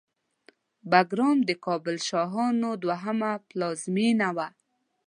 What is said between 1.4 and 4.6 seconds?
د کابل شاهانو دوهمه پلازمېنه وه